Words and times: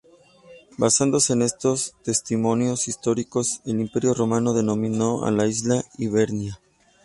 Basándose 0.79 1.33
en 1.33 1.43
estos 1.43 1.93
testimonios 2.03 2.87
históricos, 2.87 3.61
el 3.67 3.79
Imperio 3.79 4.15
Romano 4.15 4.51
denominó 4.55 5.25
a 5.25 5.29
la 5.31 5.45
isla 5.45 5.83
"Hibernia". 5.99 6.59